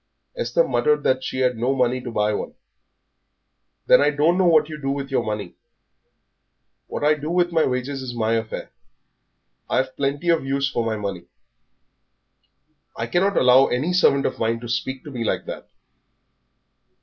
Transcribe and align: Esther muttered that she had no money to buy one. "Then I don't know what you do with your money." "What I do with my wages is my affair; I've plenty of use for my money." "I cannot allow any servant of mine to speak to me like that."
Esther 0.35 0.67
muttered 0.67 1.03
that 1.03 1.23
she 1.23 1.41
had 1.41 1.55
no 1.55 1.75
money 1.75 2.01
to 2.01 2.09
buy 2.09 2.33
one. 2.33 2.55
"Then 3.85 4.01
I 4.01 4.09
don't 4.09 4.35
know 4.35 4.47
what 4.47 4.67
you 4.67 4.81
do 4.81 4.89
with 4.89 5.11
your 5.11 5.23
money." 5.23 5.53
"What 6.87 7.03
I 7.03 7.13
do 7.13 7.29
with 7.29 7.51
my 7.51 7.67
wages 7.67 8.01
is 8.01 8.11
my 8.11 8.33
affair; 8.33 8.71
I've 9.69 9.95
plenty 9.95 10.29
of 10.29 10.43
use 10.43 10.67
for 10.67 10.83
my 10.83 10.95
money." 10.97 11.25
"I 12.95 13.05
cannot 13.05 13.37
allow 13.37 13.67
any 13.67 13.93
servant 13.93 14.25
of 14.25 14.39
mine 14.39 14.59
to 14.61 14.67
speak 14.67 15.03
to 15.03 15.11
me 15.11 15.23
like 15.23 15.45
that." 15.45 15.69